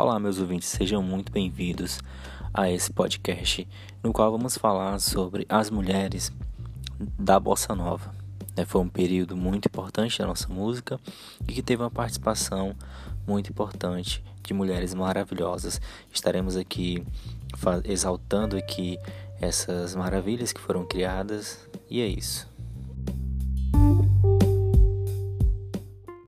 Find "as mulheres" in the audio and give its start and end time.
5.48-6.30